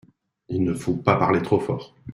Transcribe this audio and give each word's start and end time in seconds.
Il 0.49 0.63
ne 0.63 0.73
faut 0.73 0.95
pas 0.95 1.15
parler 1.15 1.43
trop 1.43 1.59
fort! 1.59 1.93